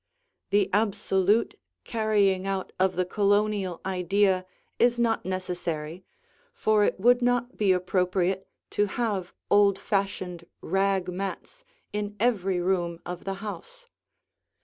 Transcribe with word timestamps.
The 0.49 0.67
absolute 0.73 1.59
carrying 1.83 2.47
out 2.47 2.73
of 2.79 2.95
the 2.95 3.05
Colonial 3.05 3.79
idea 3.85 4.47
is 4.79 4.97
not 4.97 5.25
necessary, 5.25 6.03
for 6.55 6.83
it 6.83 6.99
would 6.99 7.21
not 7.21 7.55
be 7.55 7.71
appropriate 7.71 8.47
to 8.71 8.87
have 8.87 9.35
old 9.51 9.77
fashioned 9.77 10.45
rag 10.59 11.07
mats 11.07 11.63
in 11.93 12.15
every 12.19 12.59
room 12.59 12.99
of 13.05 13.25
the 13.25 13.35
house. 13.45 13.89